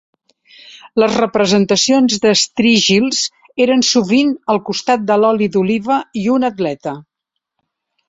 [1.03, 3.21] Les representacions d'estrígils
[3.67, 7.01] eren sovint al costat de l'oli d'oliva i un atleta.